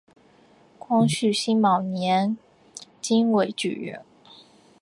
[0.79, 2.35] 光绪辛卯年
[3.03, 4.03] 京闱举人。